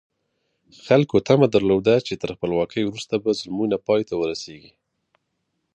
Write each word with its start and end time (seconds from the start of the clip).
خلکو 0.85 1.15
تمه 1.27 1.47
درلوده 1.53 1.95
چې 2.07 2.13
تر 2.21 2.29
خپلواکۍ 2.35 2.81
وروسته 2.85 3.15
به 3.23 3.29
ظلمونه 3.39 3.75
پای 3.87 4.01
ته 4.09 4.13
ورسېږي. 4.17 4.71